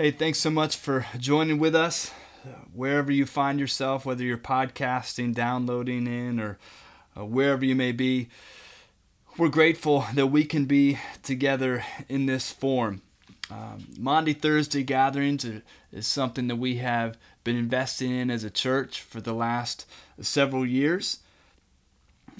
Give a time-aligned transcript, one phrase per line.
[0.00, 2.12] Hey, thanks so much for joining with us.
[2.72, 6.56] Wherever you find yourself, whether you're podcasting, downloading in, or
[7.18, 8.28] uh, wherever you may be,
[9.36, 13.02] we're grateful that we can be together in this form.
[13.50, 19.02] Um, Maundy Thursday gatherings is something that we have been investing in as a church
[19.02, 19.84] for the last
[20.20, 21.18] several years.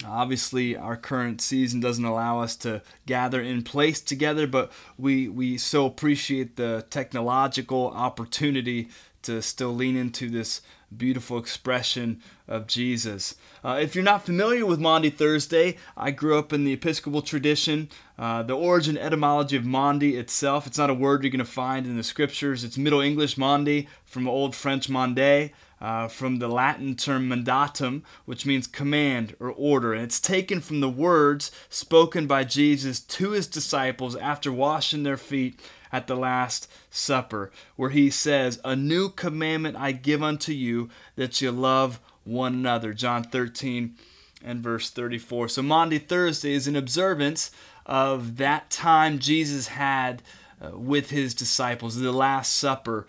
[0.05, 5.57] Obviously, our current season doesn't allow us to gather in place together, but we, we
[5.57, 8.89] so appreciate the technological opportunity
[9.23, 10.61] to still lean into this
[10.95, 13.35] beautiful expression of Jesus.
[13.63, 17.89] Uh, if you're not familiar with Maundy Thursday, I grew up in the Episcopal tradition.
[18.17, 21.85] Uh, the origin etymology of Maundy itself, it's not a word you're going to find
[21.85, 22.63] in the scriptures.
[22.63, 25.51] It's Middle English Maundy from Old French Mander
[25.81, 29.93] uh, from the Latin term mandatum, which means command or order.
[29.93, 35.17] And it's taken from the words spoken by Jesus to his disciples after washing their
[35.17, 35.59] feet
[35.91, 41.41] at the Last Supper, where he says, A new commandment I give unto you, that
[41.41, 42.93] you love one another.
[42.93, 43.95] John 13
[44.43, 45.49] and verse 34.
[45.49, 47.51] So Maundy Thursday is an observance
[47.85, 50.21] of that time Jesus had
[50.61, 53.07] uh, with his disciples, the Last Supper,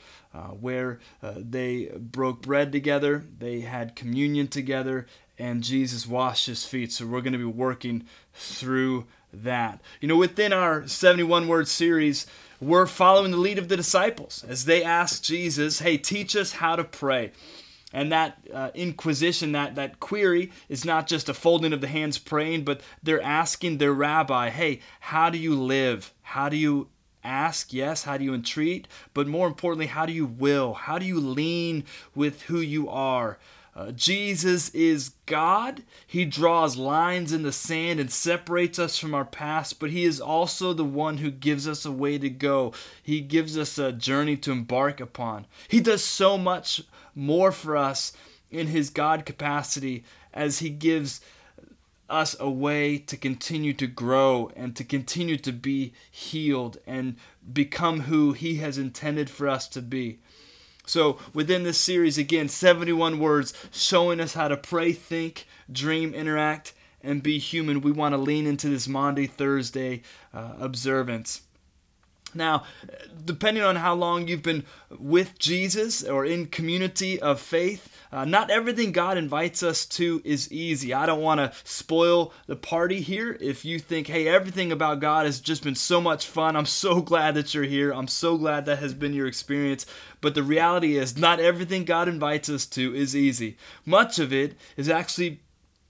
[0.51, 5.07] where uh, they broke bread together, they had communion together,
[5.39, 6.93] and Jesus washed his feet.
[6.93, 9.81] So we're going to be working through that.
[10.01, 12.27] You know, within our 71 word series,
[12.61, 16.77] we're following the lead of the disciples as they ask Jesus, hey, teach us how
[16.77, 17.33] to pray.
[17.93, 22.19] And that uh, inquisition, that, that query, is not just a folding of the hands
[22.19, 26.13] praying, but they're asking their rabbi, hey, how do you live?
[26.23, 26.89] How do you
[27.25, 30.75] ask, yes, how do you entreat, but more importantly, how do you will?
[30.75, 33.39] How do you lean with who you are?
[33.75, 35.85] Uh, Jesus is God.
[36.07, 40.21] He draws lines in the sand and separates us from our past, but He is
[40.21, 42.73] also the one who gives us a way to go.
[43.03, 45.47] He gives us a journey to embark upon.
[45.69, 46.83] He does so much
[47.15, 48.13] more for us
[48.51, 51.21] in His God capacity as He gives
[52.11, 57.17] us a way to continue to grow and to continue to be healed and
[57.53, 60.19] become who He has intended for us to be.
[60.87, 66.73] So, within this series, again, 71 words showing us how to pray, think, dream, interact,
[67.01, 67.81] and be human.
[67.81, 70.03] We want to lean into this Maundy Thursday
[70.35, 71.43] uh, observance.
[72.35, 72.65] Now,
[73.25, 78.51] depending on how long you've been with Jesus or in community of faith, uh, not
[78.51, 80.93] everything God invites us to is easy.
[80.93, 83.37] I don't want to spoil the party here.
[83.41, 87.01] If you think, hey, everything about God has just been so much fun, I'm so
[87.01, 87.93] glad that you're here.
[87.93, 89.87] I'm so glad that has been your experience.
[90.21, 93.57] But the reality is, not everything God invites us to is easy.
[93.87, 95.41] Much of it is actually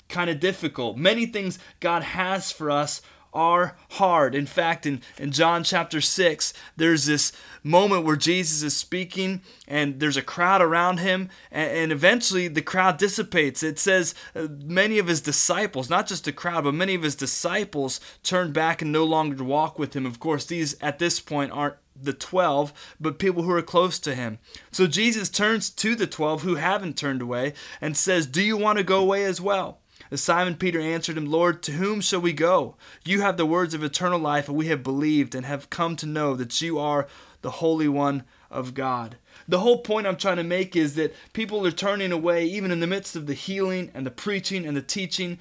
[0.09, 0.97] kind of difficult.
[0.97, 3.01] Many things God has for us
[3.33, 4.35] are hard.
[4.35, 7.33] In fact, in, in John chapter 6, there's this
[7.63, 12.63] moment where Jesus is speaking and there's a crowd around him, and, and eventually the
[12.63, 13.63] crowd dissipates.
[13.63, 17.15] It says uh, many of his disciples, not just a crowd, but many of his
[17.15, 20.07] disciples turned back and no longer walk with him.
[20.07, 24.15] Of course, these at this point aren't the 12, but people who are close to
[24.15, 24.39] him.
[24.71, 28.79] So Jesus turns to the 12 who haven't turned away and says, Do you want
[28.79, 29.80] to go away as well?
[30.19, 32.77] Simon Peter answered him, Lord, to whom shall we go?
[33.05, 36.07] You have the words of eternal life, and we have believed and have come to
[36.07, 37.07] know that you are
[37.43, 39.17] the Holy One of God.
[39.47, 42.81] The whole point I'm trying to make is that people are turning away, even in
[42.81, 45.39] the midst of the healing and the preaching and the teaching,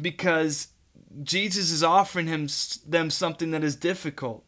[0.00, 0.68] because
[1.22, 2.48] Jesus is offering him,
[2.86, 4.44] them something that is difficult.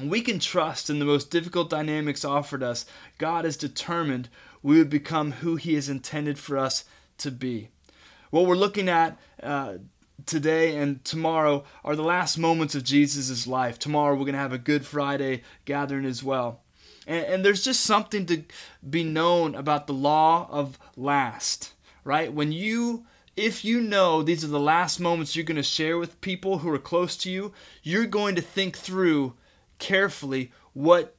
[0.00, 2.86] We can trust in the most difficult dynamics offered us.
[3.18, 4.28] God is determined
[4.62, 6.84] we would become who He has intended for us
[7.18, 7.68] to be.
[8.32, 9.74] What we're looking at uh,
[10.24, 13.78] today and tomorrow are the last moments of Jesus' life.
[13.78, 16.62] Tomorrow we're going to have a Good Friday gathering as well.
[17.06, 18.44] And, and there's just something to
[18.88, 22.32] be known about the law of last, right?
[22.32, 23.04] When you
[23.36, 26.70] if you know these are the last moments you're going to share with people who
[26.70, 29.34] are close to you, you're going to think through
[29.78, 31.16] carefully what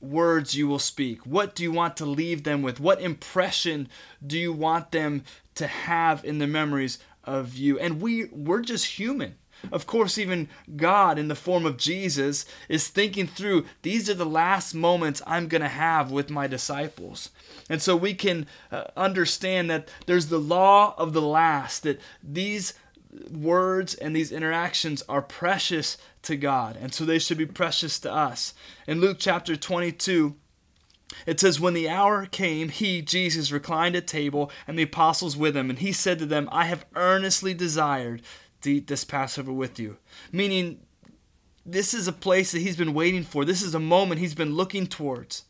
[0.00, 1.24] words you will speak.
[1.24, 2.80] What do you want to leave them with?
[2.80, 3.88] What impression
[4.24, 5.22] do you want them
[5.56, 7.78] to have in the memories of you.
[7.78, 9.36] And we we're just human.
[9.72, 14.26] Of course, even God, in the form of Jesus, is thinking through these are the
[14.26, 17.30] last moments I'm going to have with my disciples.
[17.70, 22.74] And so we can uh, understand that there's the law of the last, that these
[23.30, 26.76] words and these interactions are precious to God.
[26.80, 28.54] And so they should be precious to us.
[28.86, 30.34] In Luke chapter 22,
[31.26, 35.56] it says, When the hour came, he, Jesus, reclined at table, and the apostles with
[35.56, 38.22] him, and he said to them, I have earnestly desired
[38.62, 39.98] to eat this Passover with you.
[40.32, 40.80] Meaning,
[41.66, 43.44] this is a place that he's been waiting for.
[43.44, 45.44] This is a moment he's been looking towards.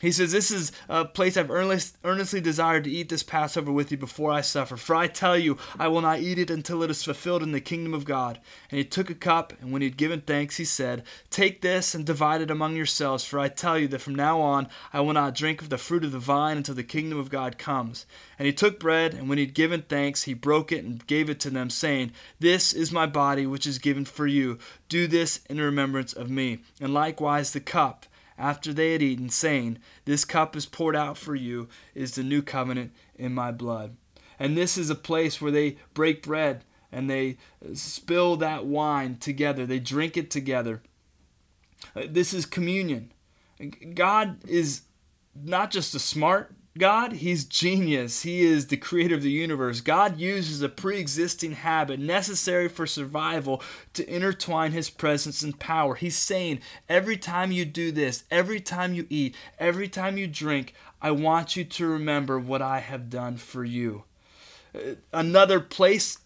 [0.00, 3.92] He says, This is a place I've earnest, earnestly desired to eat this Passover with
[3.92, 4.76] you before I suffer.
[4.76, 7.60] For I tell you, I will not eat it until it is fulfilled in the
[7.60, 8.40] kingdom of God.
[8.70, 11.94] And he took a cup, and when he had given thanks, he said, Take this
[11.94, 13.24] and divide it among yourselves.
[13.24, 16.04] For I tell you that from now on I will not drink of the fruit
[16.04, 18.04] of the vine until the kingdom of God comes.
[18.36, 21.30] And he took bread, and when he had given thanks, he broke it and gave
[21.30, 24.58] it to them, saying, This is my body, which is given for you.
[24.88, 26.58] Do this in remembrance of me.
[26.80, 28.06] And likewise the cup
[28.38, 32.42] after they had eaten, saying, This cup is poured out for you, is the new
[32.42, 33.96] covenant in my blood.
[34.38, 37.36] And this is a place where they break bread and they
[37.74, 40.82] spill that wine together, they drink it together.
[41.94, 43.12] Uh, this is communion.
[43.94, 44.82] God is
[45.34, 48.22] not just a smart God, He's genius.
[48.22, 49.80] He is the creator of the universe.
[49.80, 53.62] God uses a pre existing habit necessary for survival
[53.92, 55.94] to intertwine His presence and power.
[55.94, 60.74] He's saying, every time you do this, every time you eat, every time you drink,
[61.00, 64.02] I want you to remember what I have done for you.
[64.74, 66.18] Uh, another place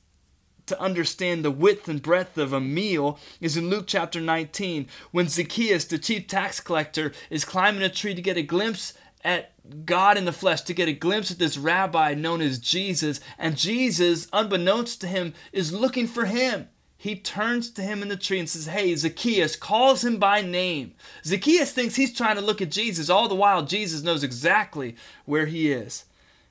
[0.65, 5.29] to understand the width and breadth of a meal is in Luke chapter 19 when
[5.29, 8.95] Zacchaeus, the chief tax collector, is climbing a tree to get a glimpse
[9.25, 9.53] at
[9.85, 13.21] God in the flesh to get a glimpse at this rabbi known as Jesus.
[13.39, 16.69] And Jesus, unbeknownst to him, is looking for him.
[16.97, 20.95] He turns to him in the tree and says, Hey, Zacchaeus, calls him by name.
[21.25, 23.09] Zacchaeus thinks he's trying to look at Jesus.
[23.09, 26.07] All the while, Jesus knows exactly where he is.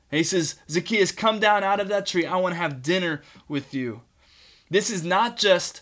[0.10, 2.26] And he says, Zacchaeus, come down out of that tree.
[2.26, 4.02] I want to have dinner with you.
[4.70, 5.82] This is not just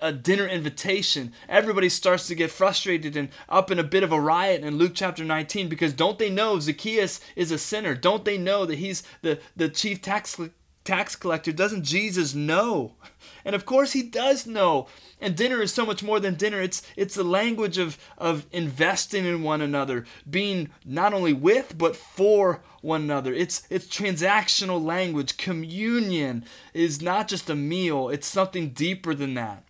[0.00, 4.20] a, dinner invitation, everybody starts to get frustrated and up in a bit of a
[4.20, 7.94] riot in Luke chapter 19 because don't they know Zacchaeus is a sinner?
[7.94, 10.38] Don't they know that he's the, the chief tax
[10.84, 11.52] tax collector?
[11.52, 12.94] Doesn't Jesus know?
[13.46, 14.88] And of course he does know.
[15.20, 16.60] And dinner is so much more than dinner.
[16.60, 21.94] It's it's the language of of investing in one another, being not only with but
[21.94, 23.32] for one another.
[23.32, 25.36] It's it's transactional language.
[25.36, 26.44] Communion
[26.74, 29.62] is not just a meal, it's something deeper than that.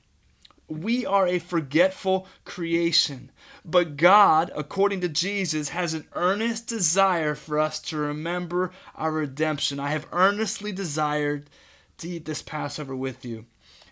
[0.69, 3.31] We are a forgetful creation.
[3.63, 9.79] But God, according to Jesus, has an earnest desire for us to remember our redemption.
[9.79, 11.51] I have earnestly desired
[11.99, 13.45] to eat this Passover with you.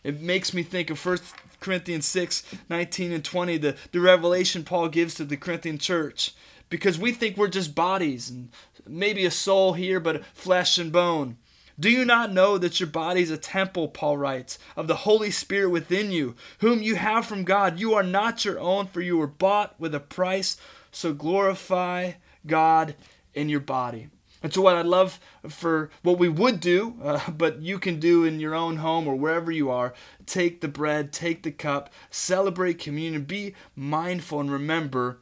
[0.04, 1.18] It makes me think of 1
[1.60, 6.34] Corinthians 6 19 and 20, the, the revelation Paul gives to the Corinthian church.
[6.68, 8.50] Because we think we're just bodies and
[8.86, 11.38] maybe a soul here, but flesh and bone.
[11.78, 15.30] Do you not know that your body is a temple, Paul writes, of the Holy
[15.30, 17.80] Spirit within you, whom you have from God?
[17.80, 20.56] You are not your own, for you were bought with a price.
[20.92, 22.12] So glorify
[22.46, 22.94] God
[23.34, 24.08] in your body.
[24.44, 28.24] And so, what I'd love for what we would do, uh, but you can do
[28.24, 29.94] in your own home or wherever you are,
[30.26, 35.18] take the bread, take the cup, celebrate communion, be mindful and remember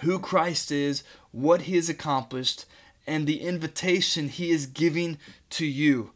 [0.00, 1.02] who Christ is,
[1.32, 2.66] what he has accomplished,
[3.06, 5.16] and the invitation he is giving
[5.50, 6.12] to you.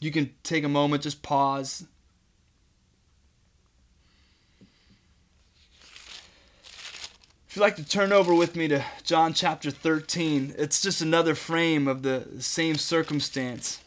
[0.00, 1.84] You can take a moment, just pause,
[7.56, 11.34] If you'd like to turn over with me to John chapter 13, it's just another
[11.34, 13.80] frame of the same circumstance.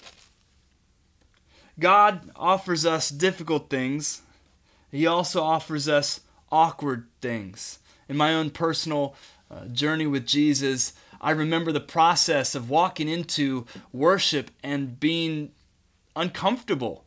[1.80, 4.24] God offers us difficult things,
[4.92, 6.21] He also offers us
[6.51, 7.77] awkward things.
[8.07, 9.13] In my own personal
[9.52, 15.52] uh, journey with Jesus, I remember the process of walking into worship and being
[16.16, 17.04] uncomfortable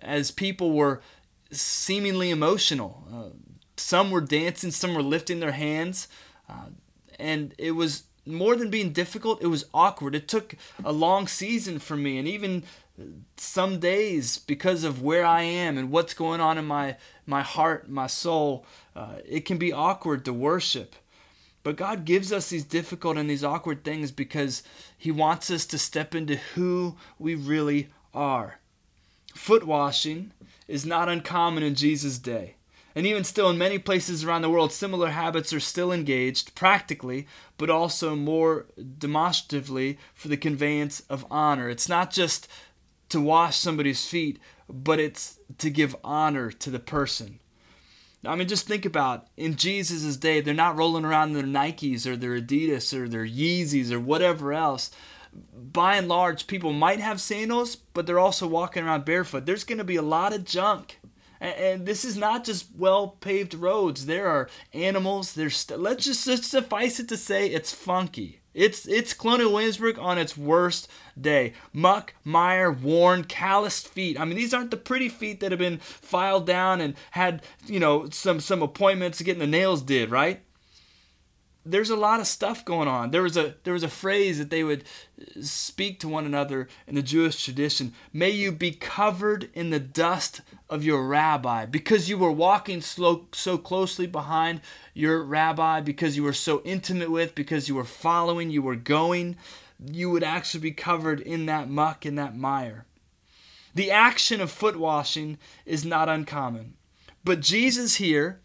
[0.00, 1.02] as people were
[1.50, 3.06] seemingly emotional.
[3.12, 3.36] Uh,
[3.76, 6.08] some were dancing, some were lifting their hands,
[6.48, 6.66] uh,
[7.18, 9.42] and it was more than being difficult.
[9.42, 10.14] It was awkward.
[10.14, 10.54] It took
[10.84, 12.64] a long season for me, and even
[13.36, 17.88] some days because of where I am and what's going on in my my heart,
[17.88, 18.64] my soul.
[18.94, 20.94] Uh, it can be awkward to worship.
[21.62, 24.62] But God gives us these difficult and these awkward things because
[24.96, 28.60] He wants us to step into who we really are.
[29.34, 30.32] Foot washing
[30.68, 32.54] is not uncommon in Jesus' day.
[32.96, 37.26] And even still, in many places around the world, similar habits are still engaged, practically,
[37.58, 38.64] but also more
[38.98, 41.68] demonstratively for the conveyance of honor.
[41.68, 42.48] It's not just
[43.10, 47.38] to wash somebody's feet, but it's to give honor to the person.
[48.24, 52.06] I mean, just think about in Jesus' day, they're not rolling around in their Nikes
[52.06, 54.90] or their Adidas or their Yeezys or whatever else.
[55.54, 59.44] By and large, people might have sandals, but they're also walking around barefoot.
[59.44, 60.98] There's going to be a lot of junk
[61.40, 64.06] And this is not just well paved roads.
[64.06, 65.34] There are animals.
[65.34, 68.40] There's st- let's just, just suffice it to say it's funky.
[68.54, 70.88] It's it's Colonial Williamsburg on its worst
[71.20, 71.52] day.
[71.74, 74.18] Muck, mire, worn, calloused feet.
[74.18, 77.78] I mean, these aren't the pretty feet that have been filed down and had you
[77.78, 80.42] know some some appointments getting the nails did right
[81.66, 83.10] there's a lot of stuff going on.
[83.10, 84.84] There was a there was a phrase that they would
[85.40, 87.92] speak to one another in the Jewish tradition.
[88.12, 93.26] May you be covered in the dust of your rabbi because you were walking slow,
[93.32, 94.60] so closely behind
[94.94, 99.36] your rabbi because you were so intimate with because you were following, you were going,
[99.84, 102.86] you would actually be covered in that muck in that mire.
[103.74, 106.74] The action of foot washing is not uncommon.
[107.24, 108.40] But Jesus here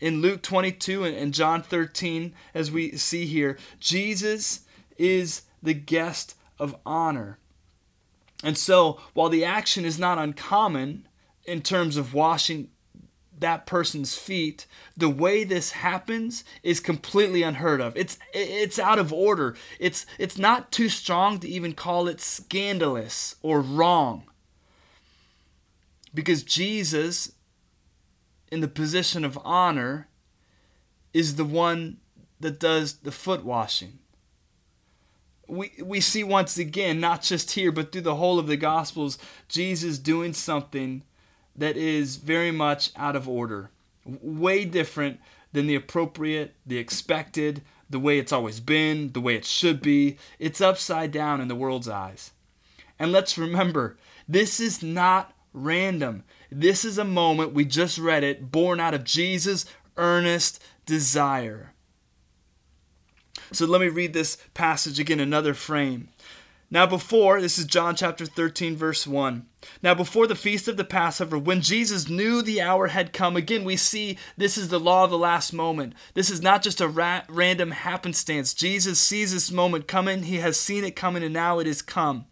[0.00, 4.60] in Luke 22 and John 13, as we see here, Jesus
[4.98, 7.38] is the guest of honor.
[8.44, 11.08] And so, while the action is not uncommon
[11.44, 12.68] in terms of washing
[13.38, 17.96] that person's feet, the way this happens is completely unheard of.
[17.96, 19.56] It's it's out of order.
[19.78, 24.24] It's it's not too strong to even call it scandalous or wrong.
[26.14, 27.32] Because Jesus
[28.50, 30.08] in the position of honor
[31.12, 31.98] is the one
[32.40, 33.98] that does the foot washing.
[35.48, 39.16] We, we see once again, not just here, but through the whole of the Gospels,
[39.48, 41.02] Jesus doing something
[41.54, 43.70] that is very much out of order,
[44.04, 45.20] way different
[45.52, 50.18] than the appropriate, the expected, the way it's always been, the way it should be.
[50.38, 52.32] It's upside down in the world's eyes.
[52.98, 53.96] And let's remember,
[54.28, 56.24] this is not random.
[56.50, 61.72] This is a moment, we just read it, born out of Jesus' earnest desire.
[63.52, 66.08] So let me read this passage again, another frame.
[66.68, 69.46] Now, before, this is John chapter 13, verse 1.
[69.82, 73.62] Now, before the feast of the Passover, when Jesus knew the hour had come, again,
[73.62, 75.94] we see this is the law of the last moment.
[76.14, 78.52] This is not just a ra- random happenstance.
[78.52, 82.26] Jesus sees this moment coming, he has seen it coming, and now it is come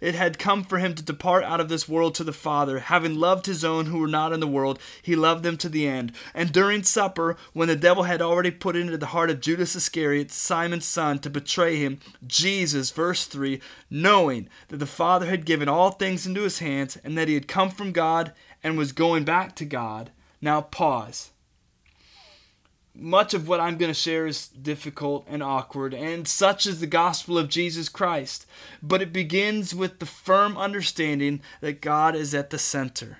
[0.00, 2.80] it had come for him to depart out of this world to the Father.
[2.80, 5.86] Having loved his own who were not in the world, he loved them to the
[5.86, 6.12] end.
[6.34, 10.30] And during supper, when the devil had already put into the heart of Judas Iscariot,
[10.30, 15.90] Simon's son, to betray him, Jesus, verse 3, knowing that the Father had given all
[15.90, 19.54] things into his hands, and that he had come from God and was going back
[19.56, 20.10] to God.
[20.40, 21.30] Now pause
[22.98, 26.86] much of what I'm going to share is difficult and awkward, and such is the
[26.86, 28.46] gospel of Jesus Christ.
[28.82, 33.18] But it begins with the firm understanding that God is at the center.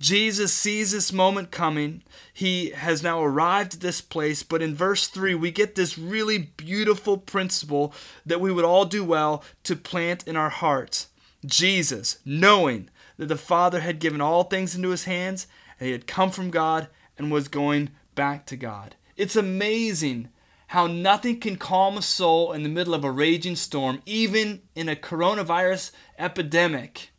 [0.00, 2.02] Jesus sees this moment coming.
[2.32, 6.38] He has now arrived at this place, but in verse 3, we get this really
[6.38, 7.92] beautiful principle
[8.24, 11.08] that we would all do well to plant in our hearts.
[11.44, 15.46] Jesus, knowing that the Father had given all things into his hands,
[15.78, 18.94] and he had come from God and was going back to God.
[19.20, 20.30] It's amazing
[20.68, 24.88] how nothing can calm a soul in the middle of a raging storm, even in
[24.88, 27.10] a coronavirus epidemic,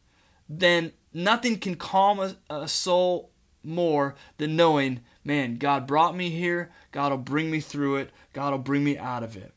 [0.49, 3.29] then nothing can calm a, a, soul
[3.63, 8.49] more than knowing, man, God brought me here, God will bring me through it, God
[8.49, 9.53] will bring me out of it.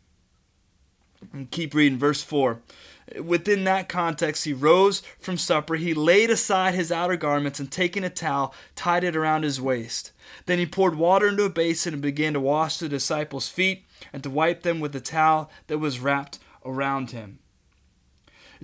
[1.33, 2.61] And keep reading, verse 4.
[3.23, 5.77] Within that context, he rose from supper.
[5.77, 10.13] He laid aside his outer garments and, taking a towel, tied it around his waist.
[10.47, 14.23] Then he poured water into a basin and began to wash the disciples' feet and
[14.23, 17.39] to wipe them with the towel that was wrapped around him.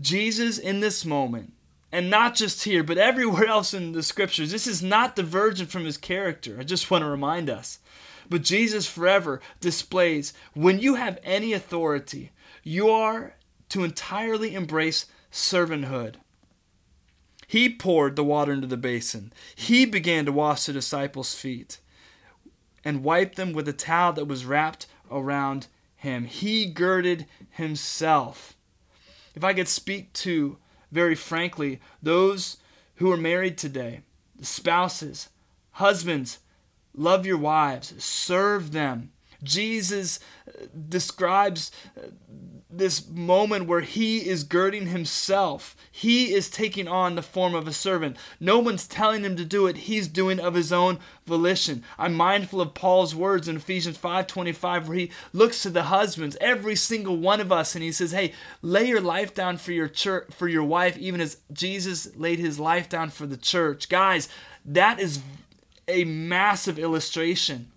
[0.00, 1.52] Jesus, in this moment,
[1.92, 5.84] and not just here, but everywhere else in the scriptures, this is not divergent from
[5.84, 6.56] his character.
[6.58, 7.78] I just want to remind us.
[8.28, 12.30] But Jesus forever displays when you have any authority,
[12.62, 13.34] you are
[13.70, 16.16] to entirely embrace servanthood.
[17.46, 19.32] He poured the water into the basin.
[19.56, 21.80] He began to wash the disciples' feet
[22.84, 26.26] and wipe them with a towel that was wrapped around him.
[26.26, 28.56] He girded himself.
[29.34, 30.58] If I could speak to,
[30.92, 32.58] very frankly, those
[32.96, 34.00] who are married today,
[34.38, 35.28] the spouses,
[35.72, 36.38] husbands,
[36.94, 39.12] love your wives, serve them.
[39.42, 42.08] Jesus uh, describes uh,
[42.72, 45.76] this moment where he is girding himself.
[45.90, 48.16] He is taking on the form of a servant.
[48.38, 49.76] No one's telling him to do it.
[49.76, 51.82] He's doing of his own volition.
[51.98, 56.76] I'm mindful of Paul's words in Ephesians 5:25 where he looks to the husbands, every
[56.76, 60.28] single one of us and he says, "Hey, lay your life down for your church
[60.36, 64.28] for your wife even as Jesus laid his life down for the church." Guys,
[64.64, 65.20] that is
[65.88, 67.70] a massive illustration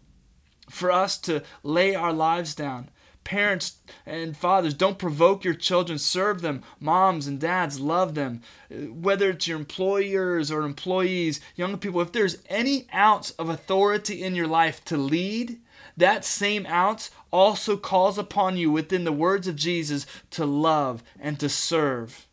[0.69, 2.89] for us to lay our lives down
[3.23, 5.97] Parents and fathers, don't provoke your children.
[5.97, 6.61] Serve them.
[6.79, 8.41] Moms and dads, love them.
[8.69, 14.35] Whether it's your employers or employees, young people, if there's any ounce of authority in
[14.35, 15.59] your life to lead,
[15.95, 21.39] that same ounce also calls upon you within the words of Jesus to love and
[21.39, 22.27] to serve.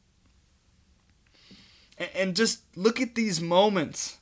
[2.14, 4.18] And just look at these moments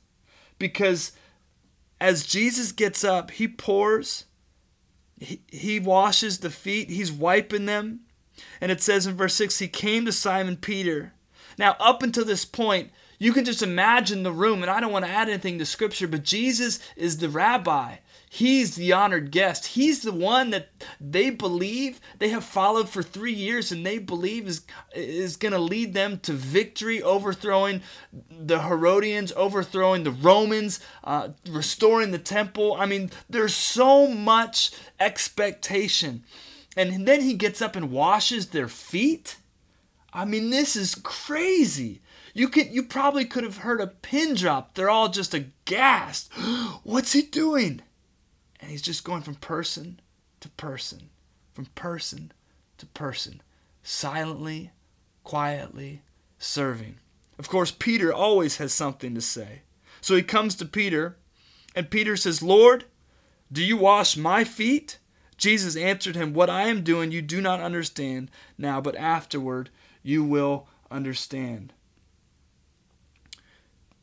[0.57, 1.13] because
[2.01, 4.25] as Jesus gets up, he pours,
[5.19, 8.01] he, he washes the feet, he's wiping them.
[8.61, 11.13] And it says in verse 6 he came to Simon Peter.
[11.57, 15.03] Now, up until this point, you can just imagine the room, and I don't want
[15.03, 17.97] to add anything to scripture, but Jesus is the rabbi.
[18.31, 19.65] He's the honored guest.
[19.65, 20.69] He's the one that
[21.01, 24.61] they believe they have followed for three years and they believe is,
[24.93, 27.81] is going to lead them to victory, overthrowing
[28.29, 32.77] the Herodians, overthrowing the Romans, uh, restoring the temple.
[32.79, 36.23] I mean, there's so much expectation.
[36.77, 39.37] And then he gets up and washes their feet.
[40.13, 42.01] I mean, this is crazy.
[42.35, 44.75] You could you probably could have heard a pin drop.
[44.75, 46.31] They're all just aghast.
[46.83, 47.81] What's he doing?
[48.59, 49.99] And he's just going from person
[50.41, 51.09] to person,
[51.53, 52.31] from person
[52.77, 53.41] to person,
[53.83, 54.71] silently,
[55.23, 56.01] quietly
[56.37, 56.97] serving.
[57.37, 59.61] Of course, Peter always has something to say.
[60.01, 61.17] So he comes to Peter,
[61.75, 62.85] and Peter says, Lord,
[63.51, 64.99] do you wash my feet?
[65.37, 69.69] Jesus answered him, What I am doing you do not understand now, but afterward
[70.03, 71.73] you will understand.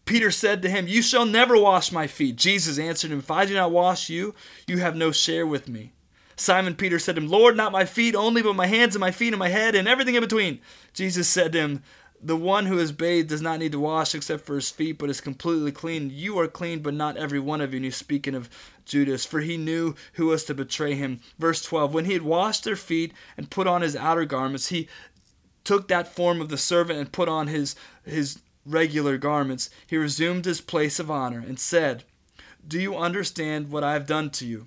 [0.07, 2.37] Peter said to him, You shall never wash my feet.
[2.37, 4.35] Jesus answered him, If I do not wash you,
[4.67, 5.93] you have no share with me.
[6.37, 9.11] Simon Peter said to him, Lord, not my feet only, but my hands and my
[9.11, 10.61] feet and my head and everything in between.
[10.95, 11.83] Jesus said to him,
[12.23, 15.11] The one who is bathed does not need to wash except for his feet, but
[15.11, 16.11] is completely clean.
[16.13, 17.79] You are clean, but not every one of you.
[17.79, 18.49] And he's speaking of
[18.85, 21.21] Judas, for he knew who was to betray him.
[21.39, 24.89] Verse 12 When he had washed their feet and put on his outer garments, he
[25.65, 30.45] took that form of the servant and put on his, his regular garments, he resumed
[30.45, 32.05] his place of honor and said,
[32.67, 34.67] Do you understand what I have done to you?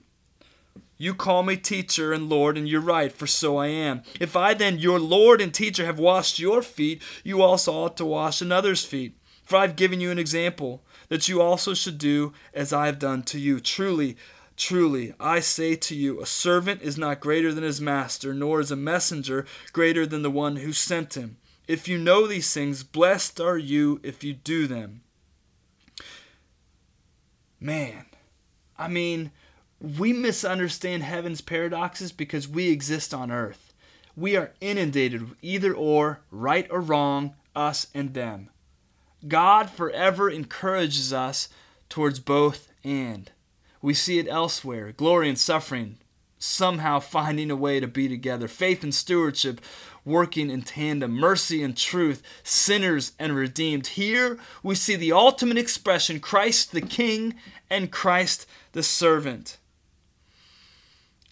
[0.97, 4.03] You call me teacher and Lord, and you're right, for so I am.
[4.19, 8.05] If I then, your Lord and teacher, have washed your feet, you also ought to
[8.05, 9.15] wash another's feet.
[9.45, 12.99] For I have given you an example, that you also should do as I have
[12.99, 13.61] done to you.
[13.61, 14.17] Truly,
[14.57, 18.69] truly, I say to you, a servant is not greater than his master, nor is
[18.69, 21.37] a messenger greater than the one who sent him.
[21.69, 25.01] If you know these things, blessed are you if you do them.
[27.59, 28.07] Man,
[28.75, 29.29] I mean,
[29.79, 33.71] we misunderstand heaven's paradoxes because we exist on earth.
[34.17, 38.49] We are inundated with either or, right or wrong, us and them.
[39.27, 41.49] God forever encourages us
[41.87, 43.29] towards both and.
[43.79, 45.99] We see it elsewhere glory and suffering,
[46.39, 49.61] somehow finding a way to be together, faith and stewardship
[50.05, 53.87] working in tandem, mercy and truth, sinners and redeemed.
[53.87, 57.35] Here we see the ultimate expression Christ the King
[57.69, 59.57] and Christ the servant.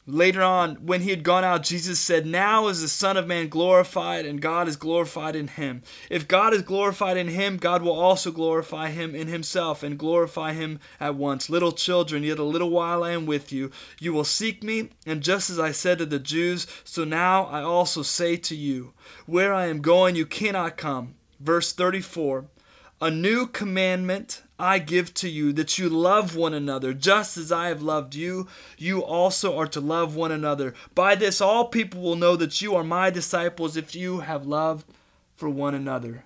[0.10, 3.50] Later on, when he had gone out, Jesus said, Now is the Son of Man
[3.50, 5.82] glorified, and God is glorified in him.
[6.10, 10.54] If God is glorified in him, God will also glorify him in himself and glorify
[10.54, 11.50] him at once.
[11.50, 13.70] Little children, yet a little while I am with you.
[14.00, 17.62] You will seek me, and just as I said to the Jews, so now I
[17.62, 18.94] also say to you,
[19.26, 21.16] Where I am going, you cannot come.
[21.42, 22.46] Verse 34
[23.02, 27.68] A new commandment I give to you that you love one another, just as I
[27.68, 28.48] have loved you.
[28.78, 30.74] You also are to love one another.
[30.96, 34.84] By this, all people will know that you are my disciples if you have love
[35.36, 36.26] for one another.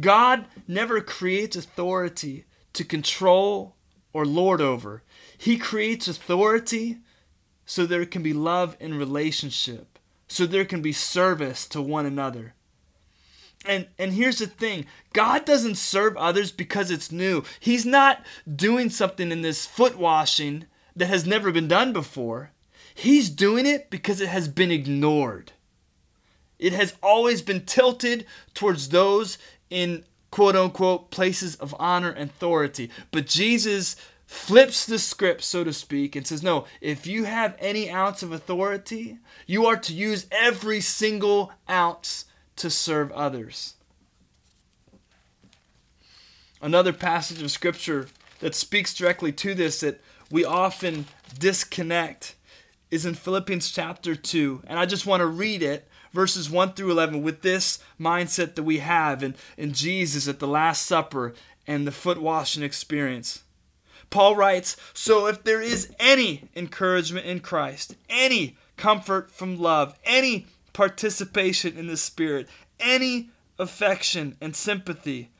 [0.00, 3.76] God never creates authority to control
[4.16, 5.02] or lord over,
[5.36, 7.00] He creates authority
[7.66, 12.54] so there can be love in relationship, so there can be service to one another.
[13.66, 17.42] And and here's the thing, God doesn't serve others because it's new.
[17.58, 18.24] He's not
[18.54, 22.50] doing something in this foot washing that has never been done before.
[22.94, 25.52] He's doing it because it has been ignored.
[26.58, 28.24] It has always been tilted
[28.54, 29.36] towards those
[29.68, 32.90] in quote unquote places of honor and authority.
[33.10, 37.90] But Jesus flips the script, so to speak, and says, No, if you have any
[37.90, 42.24] ounce of authority, you are to use every single ounce
[42.56, 43.74] to serve others.
[46.60, 48.08] Another passage of scripture
[48.40, 51.06] that speaks directly to this that we often
[51.38, 52.34] disconnect
[52.90, 54.62] is in Philippians chapter 2.
[54.66, 58.62] And I just want to read it, verses 1 through 11, with this mindset that
[58.62, 61.34] we have in, in Jesus at the Last Supper
[61.66, 63.42] and the foot washing experience.
[64.10, 70.46] Paul writes So if there is any encouragement in Christ, any comfort from love, any
[70.76, 72.46] participation in the Spirit,
[72.78, 75.30] any affection and sympathy.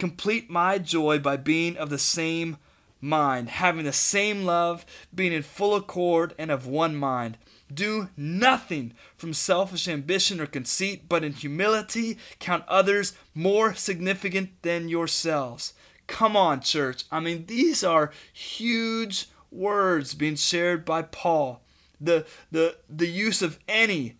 [0.00, 2.56] Complete my joy by being of the same
[3.00, 4.84] mind, having the same love,
[5.14, 7.38] being in full accord and of one mind.
[7.72, 14.88] Do nothing from selfish ambition or conceit, but in humility count others more significant than
[14.88, 15.74] yourselves.
[16.08, 17.04] Come on, church.
[17.12, 21.62] I mean, these are huge words being shared by Paul.
[22.00, 24.16] The, the, the use of any,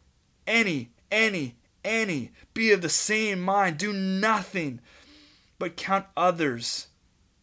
[0.47, 1.55] any, any,
[1.85, 2.31] any.
[2.53, 3.79] Be of the same mind.
[3.79, 4.81] Do nothing
[5.59, 6.89] but count others.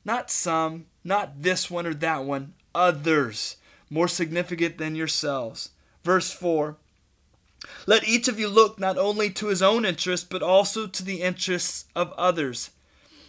[0.03, 3.57] Not some, not this one or that one, others.
[3.89, 5.69] More significant than yourselves.
[6.03, 6.77] Verse 4
[7.85, 11.21] Let each of you look not only to his own interest, but also to the
[11.21, 12.71] interests of others.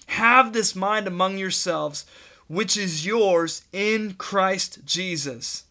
[0.06, 2.04] Have this mind among yourselves,
[2.48, 5.64] which is yours in Christ Jesus.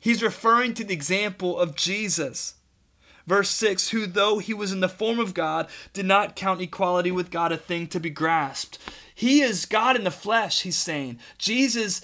[0.00, 2.54] He's referring to the example of Jesus.
[3.28, 7.10] Verse 6 Who, though he was in the form of God, did not count equality
[7.10, 8.78] with God a thing to be grasped.
[9.14, 11.18] He is God in the flesh, he's saying.
[11.36, 12.00] Jesus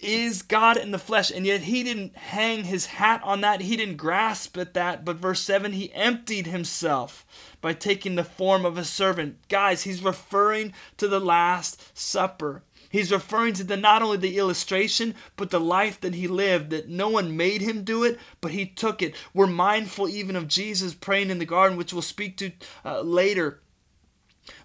[0.00, 3.62] is God in the flesh, and yet he didn't hang his hat on that.
[3.62, 5.04] He didn't grasp at that.
[5.04, 7.26] But verse 7 he emptied himself
[7.60, 9.36] by taking the form of a servant.
[9.48, 12.62] Guys, he's referring to the Last Supper.
[12.90, 16.88] He's referring to the not only the illustration, but the life that he lived, that
[16.88, 19.14] no one made him do it, but he took it.
[19.32, 22.50] We're mindful even of Jesus praying in the garden, which we'll speak to
[22.84, 23.60] uh, later.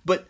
[0.04, 0.28] But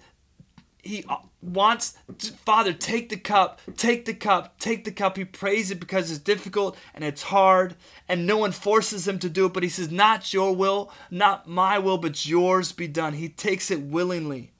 [0.83, 1.97] he uh, wants
[2.45, 6.19] father take the cup take the cup take the cup he prays it because it's
[6.19, 7.75] difficult and it's hard
[8.07, 11.47] and no one forces him to do it but he says not your will not
[11.47, 14.51] my will but yours be done he takes it willingly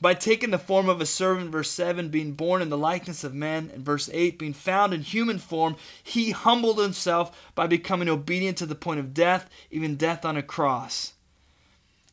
[0.00, 3.34] by taking the form of a servant verse 7 being born in the likeness of
[3.34, 8.56] men and verse 8 being found in human form he humbled himself by becoming obedient
[8.58, 11.14] to the point of death even death on a cross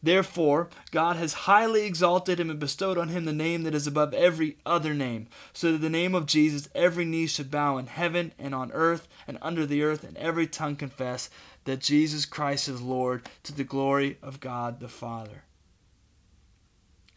[0.06, 4.14] Therefore, God has highly exalted him and bestowed on him the name that is above
[4.14, 8.32] every other name, so that the name of Jesus every knee should bow in heaven
[8.38, 11.32] and on earth and under the earth, and every tongue confess
[11.64, 15.42] that Jesus Christ is Lord to the glory of God the Father.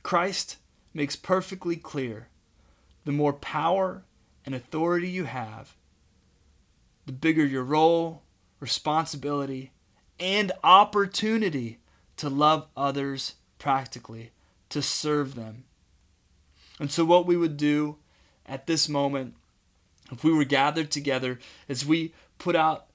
[0.09, 0.57] Christ
[0.95, 2.29] makes perfectly clear
[3.05, 4.05] the more power
[4.47, 5.77] and authority you have,
[7.05, 8.23] the bigger your role,
[8.59, 9.71] responsibility,
[10.19, 11.81] and opportunity
[12.17, 14.31] to love others practically,
[14.71, 15.65] to serve them.
[16.81, 17.99] And so, what we would do
[18.47, 19.35] at this moment,
[20.11, 22.87] if we were gathered together, is we put out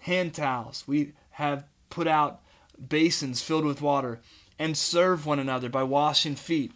[0.00, 2.42] hand towels, we have put out
[2.86, 4.20] basins filled with water,
[4.60, 6.70] and serve one another by washing feet.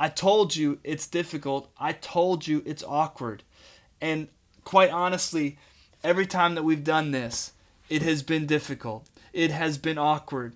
[0.00, 1.70] I told you it's difficult.
[1.78, 3.42] I told you it's awkward.
[4.00, 4.28] And
[4.64, 5.58] quite honestly,
[6.02, 7.52] every time that we've done this,
[7.90, 9.06] it has been difficult.
[9.34, 10.54] It has been awkward.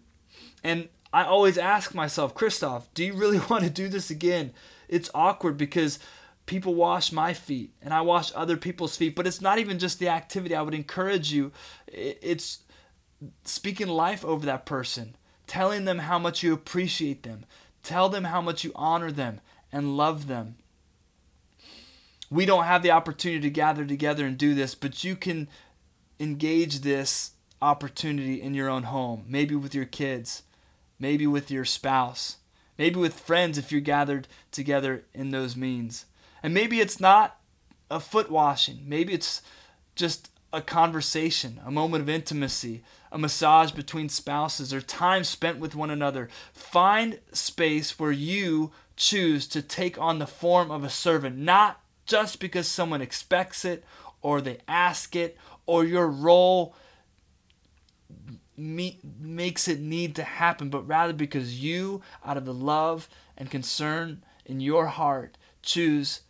[0.64, 4.54] And I always ask myself, Christoph, do you really want to do this again?
[4.88, 5.98] It's awkward because
[6.46, 9.98] people wash my feet and I wash other people's feet, but it's not even just
[9.98, 10.54] the activity.
[10.54, 11.52] I would encourage you,
[11.86, 12.60] it's
[13.44, 15.16] speaking life over that person,
[15.46, 17.44] telling them how much you appreciate them,
[17.82, 19.40] tell them how much you honor them
[19.72, 20.56] and love them.
[22.30, 25.48] We don't have the opportunity to gather together and do this, but you can
[26.18, 27.32] engage this
[27.62, 30.42] opportunity in your own home, maybe with your kids
[30.98, 32.36] maybe with your spouse,
[32.78, 36.06] maybe with friends if you're gathered together in those means.
[36.42, 37.38] And maybe it's not
[37.90, 39.42] a foot washing, maybe it's
[39.94, 45.74] just a conversation, a moment of intimacy, a massage between spouses, or time spent with
[45.74, 46.30] one another.
[46.54, 52.40] Find space where you choose to take on the form of a servant, not just
[52.40, 53.84] because someone expects it
[54.22, 56.74] or they ask it or your role
[58.56, 63.50] me, makes it need to happen, but rather because you, out of the love and
[63.50, 66.22] concern in your heart, choose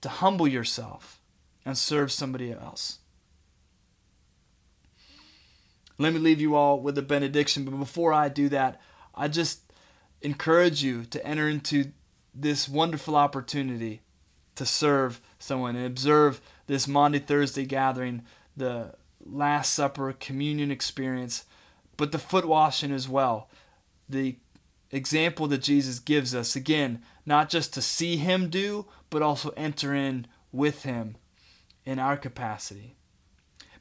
[0.00, 1.20] to humble yourself
[1.66, 3.00] and serve somebody else.
[5.98, 8.80] Let me leave you all with a benediction, but before I do that,
[9.14, 9.60] I just
[10.22, 11.92] encourage you to enter into
[12.34, 14.02] this wonderful opportunity
[14.56, 18.22] to serve someone and observe this Maundy Thursday gathering,
[18.56, 21.44] the Last Supper communion experience
[21.96, 23.48] but the foot washing as well.
[24.08, 24.36] The
[24.90, 29.94] example that Jesus gives us, again, not just to see him do, but also enter
[29.94, 31.16] in with him
[31.84, 32.96] in our capacity.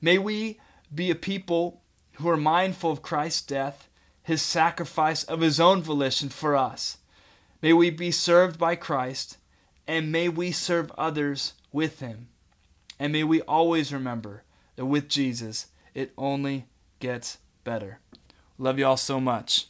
[0.02, 0.60] May we
[0.94, 1.82] be a people
[2.14, 3.90] who are mindful of Christ's death,
[4.22, 6.98] his sacrifice of his own volition for us.
[7.62, 9.38] May we be served by Christ,
[9.88, 12.28] and may we serve others with him.
[13.00, 14.44] And may we always remember
[14.76, 16.68] that with Jesus, It only
[17.00, 18.00] gets better.
[18.58, 19.68] Love you all so much.